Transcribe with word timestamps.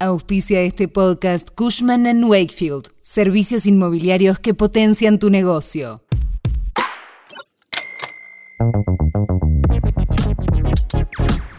Auspicia 0.00 0.60
este 0.60 0.86
podcast 0.86 1.48
Cushman⁇ 1.56 2.04
Wakefield, 2.28 2.84
servicios 3.00 3.66
inmobiliarios 3.66 4.38
que 4.38 4.54
potencian 4.54 5.18
tu 5.18 5.28
negocio. 5.28 6.04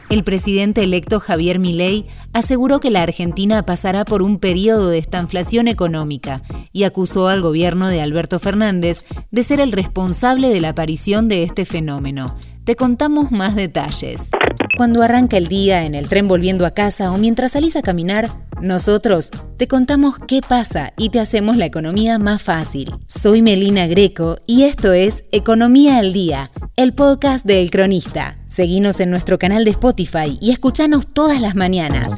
El 0.09 0.23
presidente 0.23 0.83
electo 0.83 1.19
Javier 1.19 1.59
Milei 1.59 2.05
aseguró 2.31 2.79
que 2.79 2.91
la 2.91 3.03
Argentina 3.03 3.65
pasará 3.65 4.05
por 4.05 4.21
un 4.21 4.39
periodo 4.39 4.89
de 4.89 4.99
estanflación 4.99 5.67
económica 5.67 6.41
y 6.71 6.85
acusó 6.85 7.27
al 7.27 7.41
gobierno 7.41 7.89
de 7.89 8.01
Alberto 8.01 8.39
Fernández 8.39 9.03
de 9.31 9.43
ser 9.43 9.59
el 9.59 9.73
responsable 9.73 10.47
de 10.47 10.61
la 10.61 10.69
aparición 10.69 11.27
de 11.27 11.43
este 11.43 11.65
fenómeno. 11.65 12.37
Te 12.63 12.77
contamos 12.77 13.31
más 13.31 13.57
detalles. 13.57 14.31
Cuando 14.79 15.03
arranca 15.03 15.35
el 15.35 15.49
día 15.49 15.83
en 15.83 15.93
el 15.93 16.07
tren 16.07 16.29
volviendo 16.29 16.65
a 16.65 16.71
casa 16.71 17.11
o 17.11 17.17
mientras 17.17 17.51
salís 17.51 17.75
a 17.75 17.81
caminar, 17.81 18.29
nosotros 18.61 19.29
te 19.57 19.67
contamos 19.67 20.15
qué 20.25 20.39
pasa 20.39 20.93
y 20.97 21.09
te 21.09 21.19
hacemos 21.19 21.57
la 21.57 21.65
economía 21.65 22.17
más 22.17 22.41
fácil. 22.41 22.95
Soy 23.05 23.41
Melina 23.41 23.87
Greco 23.87 24.37
y 24.47 24.63
esto 24.63 24.93
es 24.93 25.25
Economía 25.33 25.97
al 25.97 26.13
Día, 26.13 26.49
el 26.77 26.93
podcast 26.93 27.45
de 27.45 27.61
El 27.61 27.71
Cronista. 27.71 28.37
Seguinos 28.45 29.01
en 29.01 29.11
nuestro 29.11 29.37
canal 29.37 29.65
de 29.65 29.71
Spotify 29.71 30.37
y 30.39 30.51
escuchanos 30.51 31.07
todas 31.07 31.41
las 31.41 31.55
mañanas. 31.55 32.15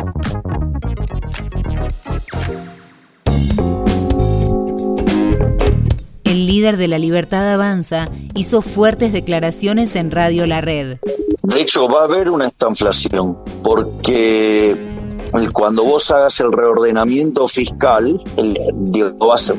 El 6.24 6.46
líder 6.46 6.78
de 6.78 6.88
la 6.88 7.00
Libertad 7.00 7.52
Avanza 7.52 8.08
hizo 8.36 8.62
fuertes 8.62 9.14
declaraciones 9.14 9.96
en 9.96 10.12
Radio 10.12 10.46
La 10.46 10.62
Red. 10.62 11.00
De 11.52 11.62
hecho, 11.62 11.90
va 11.90 12.02
a 12.02 12.04
haber 12.06 12.30
una 12.30 12.46
estanflación, 12.46 13.38
porque 13.62 14.74
cuando 15.54 15.84
vos 15.84 16.12
hagas 16.12 16.40
el 16.40 16.52
reordenamiento 16.52 17.48
fiscal, 17.48 18.22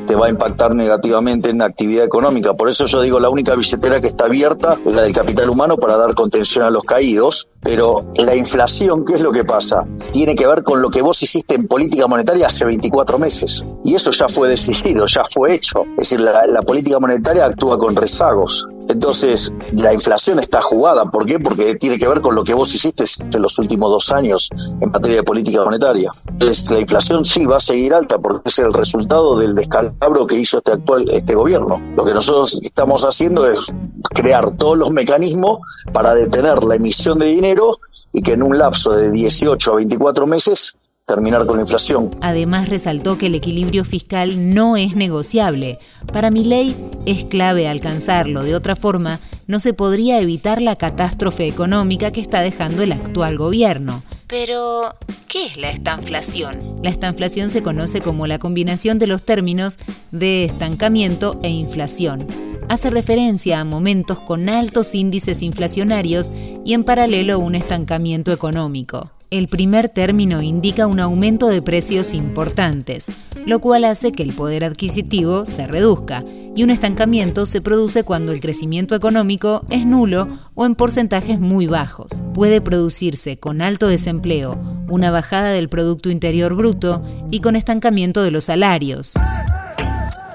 te 0.07 0.15
va 0.15 0.27
a 0.27 0.29
impactar 0.29 0.75
negativamente 0.75 1.49
en 1.49 1.59
la 1.59 1.65
actividad 1.65 2.05
económica. 2.05 2.53
Por 2.53 2.69
eso 2.69 2.85
yo 2.85 3.01
digo, 3.01 3.19
la 3.19 3.29
única 3.29 3.55
billetera 3.55 3.99
que 4.01 4.07
está 4.07 4.25
abierta 4.25 4.77
es 4.85 4.95
la 4.95 5.01
del 5.01 5.13
capital 5.13 5.49
humano 5.49 5.77
para 5.77 5.97
dar 5.97 6.13
contención 6.15 6.63
a 6.63 6.69
los 6.69 6.83
caídos, 6.83 7.49
pero 7.61 8.11
la 8.15 8.35
inflación, 8.35 9.05
¿qué 9.05 9.15
es 9.15 9.21
lo 9.21 9.31
que 9.31 9.45
pasa? 9.45 9.87
Tiene 10.11 10.35
que 10.35 10.47
ver 10.47 10.63
con 10.63 10.81
lo 10.81 10.89
que 10.89 11.01
vos 11.01 11.21
hiciste 11.21 11.55
en 11.55 11.67
política 11.67 12.07
monetaria 12.07 12.47
hace 12.47 12.65
24 12.65 13.17
meses. 13.19 13.63
Y 13.83 13.95
eso 13.95 14.11
ya 14.11 14.27
fue 14.27 14.49
decidido, 14.49 15.05
ya 15.05 15.23
fue 15.25 15.55
hecho. 15.55 15.83
Es 15.97 16.09
decir, 16.09 16.19
la 16.21 16.61
política 16.61 16.99
monetaria 16.99 17.45
actúa 17.45 17.77
con 17.77 17.95
rezagos. 17.95 18.67
Entonces, 18.89 19.53
la 19.71 19.93
inflación 19.93 20.39
está 20.39 20.61
jugada. 20.61 21.05
¿Por 21.05 21.25
qué? 21.25 21.39
Porque 21.39 21.75
tiene 21.75 21.97
que 21.97 22.07
ver 22.07 22.21
con 22.21 22.35
lo 22.35 22.43
que 22.43 22.53
vos 22.53 22.73
hiciste 22.75 23.05
en 23.33 23.41
los 23.41 23.57
últimos 23.57 23.89
dos 23.89 24.11
años 24.11 24.49
en 24.81 24.91
materia 24.91 25.17
de 25.17 25.23
política 25.23 25.62
monetaria. 25.65 26.11
Entonces, 26.27 26.69
la 26.71 26.79
inflación 26.79 27.25
sí 27.25 27.45
va 27.45 27.57
a 27.57 27.59
seguir 27.59 27.93
alta 27.93 28.19
porque 28.19 28.49
es 28.49 28.59
el 28.59 28.73
resultado 28.73 29.37
del 29.37 29.55
descalabro 29.55 30.27
que 30.27 30.35
hizo 30.35 30.57
este 30.57 30.73
actual 30.73 31.09
este 31.09 31.35
gobierno. 31.35 31.81
Lo 31.95 32.05
que 32.05 32.13
nosotros 32.13 32.59
estamos 32.63 33.03
haciendo 33.03 33.45
es 33.47 33.73
crear 34.13 34.55
todos 34.57 34.77
los 34.77 34.91
mecanismos 34.91 35.59
para 35.91 36.13
detener 36.13 36.63
la 36.63 36.75
emisión 36.75 37.19
de 37.19 37.27
dinero 37.27 37.77
y 38.11 38.21
que 38.21 38.33
en 38.33 38.43
un 38.43 38.57
lapso 38.57 38.91
de 38.91 39.11
18 39.11 39.71
a 39.71 39.75
24 39.75 40.27
meses 40.27 40.77
terminar 41.05 41.45
con 41.45 41.57
la 41.57 41.63
inflación. 41.63 42.15
Además 42.21 42.69
resaltó 42.69 43.17
que 43.17 43.25
el 43.25 43.35
equilibrio 43.35 43.83
fiscal 43.83 44.53
no 44.53 44.77
es 44.77 44.95
negociable. 44.95 45.79
Para 46.13 46.31
mi 46.31 46.45
ley 46.45 46.75
es 47.05 47.25
clave 47.25 47.67
alcanzarlo, 47.67 48.43
de 48.43 48.55
otra 48.55 48.75
forma 48.75 49.19
no 49.45 49.59
se 49.59 49.73
podría 49.73 50.19
evitar 50.19 50.61
la 50.61 50.77
catástrofe 50.77 51.47
económica 51.47 52.11
que 52.11 52.21
está 52.21 52.39
dejando 52.41 52.83
el 52.83 52.93
actual 52.93 53.37
gobierno. 53.37 54.01
Pero, 54.33 54.95
¿qué 55.27 55.45
es 55.45 55.57
la 55.57 55.69
estanflación? 55.69 56.79
La 56.81 56.89
estanflación 56.89 57.51
se 57.51 57.61
conoce 57.61 58.01
como 58.01 58.25
la 58.25 58.39
combinación 58.39 58.97
de 58.97 59.05
los 59.05 59.21
términos 59.21 59.77
de 60.09 60.43
estancamiento 60.43 61.39
e 61.43 61.49
inflación. 61.49 62.25
Hace 62.67 62.89
referencia 62.89 63.59
a 63.59 63.63
momentos 63.63 64.19
con 64.21 64.49
altos 64.49 64.95
índices 64.95 65.43
inflacionarios 65.43 66.33
y 66.65 66.73
en 66.73 66.83
paralelo 66.83 67.37
un 67.37 67.53
estancamiento 67.53 68.31
económico. 68.31 69.11
El 69.33 69.47
primer 69.47 69.89
término 69.89 70.43
indica 70.43 70.85
un 70.85 70.99
aumento 70.99 71.47
de 71.47 71.63
precios 71.63 72.13
importantes, 72.13 73.11
lo 73.47 73.61
cual 73.61 73.83
hace 73.83 74.11
que 74.11 74.21
el 74.21 74.31
poder 74.31 74.63
adquisitivo 74.63 75.47
se 75.47 75.65
reduzca, 75.65 76.23
y 76.55 76.61
un 76.61 76.69
estancamiento 76.69 77.47
se 77.47 77.59
produce 77.59 78.03
cuando 78.03 78.31
el 78.31 78.41
crecimiento 78.41 78.93
económico 78.93 79.65
es 79.71 79.87
nulo 79.87 80.27
o 80.53 80.67
en 80.67 80.75
porcentajes 80.75 81.39
muy 81.39 81.65
bajos. 81.65 82.21
Puede 82.35 82.61
producirse 82.61 83.37
con 83.37 83.63
alto 83.63 83.87
desempleo, 83.87 84.61
una 84.87 85.09
bajada 85.09 85.49
del 85.49 85.67
Producto 85.67 86.11
Interior 86.11 86.53
Bruto 86.53 87.01
y 87.31 87.39
con 87.39 87.55
estancamiento 87.55 88.21
de 88.21 88.29
los 88.29 88.43
salarios. 88.43 89.13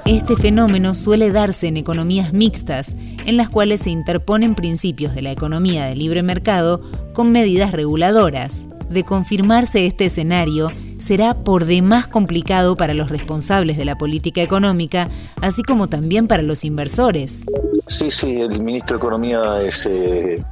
Este 0.06 0.34
fenómeno 0.34 0.94
suele 0.94 1.30
darse 1.30 1.68
en 1.68 1.76
economías 1.76 2.32
mixtas, 2.32 2.96
en 3.26 3.36
las 3.36 3.48
cuales 3.48 3.82
se 3.82 3.90
interponen 3.90 4.56
principios 4.56 5.14
de 5.14 5.22
la 5.22 5.30
economía 5.30 5.84
de 5.84 5.94
libre 5.94 6.24
mercado 6.24 6.82
con 7.12 7.30
medidas 7.30 7.70
reguladoras 7.70 8.66
de 8.90 9.04
confirmarse 9.04 9.86
este 9.86 10.06
escenario, 10.06 10.70
será 10.98 11.34
por 11.34 11.64
demás 11.64 12.06
complicado 12.06 12.76
para 12.76 12.94
los 12.94 13.08
responsables 13.08 13.76
de 13.76 13.84
la 13.84 13.96
política 13.96 14.42
económica, 14.42 15.08
así 15.40 15.62
como 15.62 15.88
también 15.88 16.26
para 16.26 16.42
los 16.42 16.64
inversores. 16.64 17.44
Sí, 17.86 18.10
sí, 18.10 18.40
el 18.40 18.62
ministro 18.62 18.98
de 18.98 19.04
Economía 19.04 19.62
es 19.62 19.86
eh, 19.86 20.44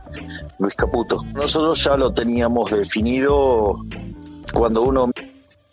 Luis 0.59 0.75
Caputo. 0.75 1.19
Nosotros 1.35 1.83
ya 1.83 1.97
lo 1.97 2.13
teníamos 2.13 2.71
definido 2.71 3.85
cuando 4.53 4.83
uno 4.83 5.11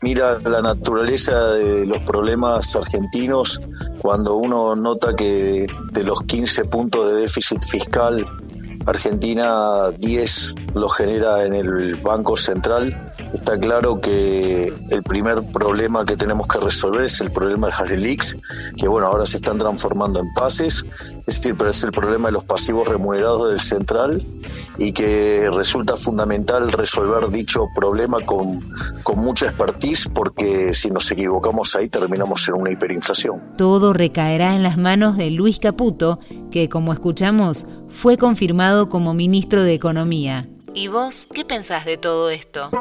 mira 0.02 0.38
la 0.40 0.62
naturaleza 0.62 1.54
de 1.54 1.86
los 1.86 2.00
problemas 2.02 2.76
argentinos, 2.76 3.62
cuando 4.02 4.36
uno 4.36 4.76
nota 4.76 5.16
que 5.16 5.66
de 5.94 6.04
los 6.04 6.24
15 6.24 6.66
puntos 6.66 7.08
de 7.08 7.22
déficit 7.22 7.64
fiscal 7.64 8.26
Argentina 8.86 9.92
10 9.98 10.56
lo 10.74 10.90
genera 10.90 11.46
en 11.46 11.54
el 11.54 11.96
Banco 11.96 12.38
Central. 12.38 13.14
Está 13.34 13.58
claro 13.58 14.02
que 14.02 14.72
el 14.90 15.04
primer 15.04 15.42
problema 15.52 16.06
que 16.06 16.18
tenemos 16.18 16.48
que 16.48 16.60
resolver 16.60 17.06
es 17.06 17.22
el 17.22 17.32
problema 17.32 17.70
del 17.88 18.04
Leaks, 18.04 18.38
que 18.78 18.88
bueno, 18.88 19.08
ahora 19.08 19.26
se 19.26 19.38
están 19.38 19.58
transformando 19.58 20.20
en 20.20 20.34
pases, 20.34 20.86
es 21.26 21.38
decir, 21.38 21.56
pero 21.58 21.70
es 21.70 21.84
el 21.84 21.92
problema 21.92 22.28
de 22.28 22.34
los 22.34 22.46
pasivos 22.46 22.88
remunerados 22.88 23.50
del 23.50 23.60
central 23.60 24.26
y 24.78 24.92
que 24.92 25.50
resulta 25.52 25.98
fundamental 25.98 26.72
resolver 26.72 27.30
dicho 27.30 27.68
problema 27.76 28.20
con, 28.26 28.46
con 29.04 29.16
mucha 29.18 29.46
expertise 29.46 30.10
porque 30.10 30.74
si 30.74 30.90
nos 30.90 31.12
equivocamos 31.12 31.76
ahí 31.76 31.90
terminamos 31.90 32.48
en 32.48 32.56
una 32.56 32.72
hiperinflación. 32.72 33.56
Todo 33.58 33.94
recaerá 33.94 34.56
en 34.56 34.64
las 34.64 34.78
manos 34.78 35.18
de 35.18 35.32
Luis 35.32 35.60
Caputo, 35.60 36.20
que 36.52 36.70
como 36.70 36.94
escuchamos 36.94 37.66
fue 37.90 38.18
confirmado 38.18 38.90
como 38.90 39.14
ministro 39.14 39.64
de 39.64 39.74
Economía. 39.74 40.50
¿Y 40.74 40.88
vos 40.88 41.28
qué 41.32 41.46
pensás 41.46 41.86
de 41.86 41.98
todo 41.98 42.30
esto? 42.30 42.72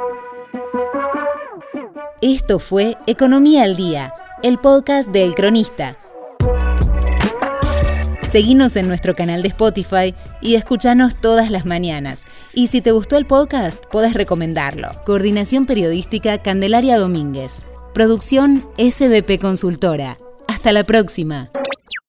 Esto 2.22 2.58
fue 2.58 2.96
Economía 3.06 3.64
al 3.64 3.76
Día, 3.76 4.14
el 4.42 4.58
podcast 4.58 5.10
de 5.10 5.24
El 5.24 5.34
Cronista. 5.34 5.98
Seguinos 8.32 8.76
en 8.76 8.88
nuestro 8.88 9.14
canal 9.14 9.42
de 9.42 9.48
Spotify 9.48 10.14
y 10.40 10.54
escuchanos 10.54 11.14
todas 11.20 11.50
las 11.50 11.66
mañanas. 11.66 12.24
Y 12.54 12.68
si 12.68 12.80
te 12.80 12.90
gustó 12.90 13.18
el 13.18 13.26
podcast, 13.26 13.84
podés 13.92 14.14
recomendarlo. 14.14 14.88
Coordinación 15.04 15.66
Periodística 15.66 16.38
Candelaria 16.38 16.96
Domínguez. 16.96 17.62
Producción 17.92 18.66
SBP 18.78 19.38
Consultora. 19.38 20.16
Hasta 20.48 20.72
la 20.72 20.84
próxima. 20.84 21.50